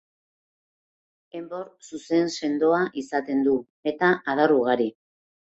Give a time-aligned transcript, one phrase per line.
[1.41, 3.55] Enbor zuzen sendoa izaten du
[3.93, 4.91] eta adar ugari.